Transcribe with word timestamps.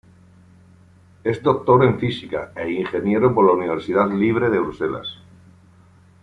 Es 1.23 1.43
doctor 1.43 1.83
en 1.85 1.99
Física 1.99 2.53
e 2.55 2.67
ingeniero 2.71 3.35
por 3.35 3.45
la 3.45 3.51
Universidad 3.51 4.09
Libre 4.11 4.49
de 4.49 4.57
Bruselas. 4.59 5.17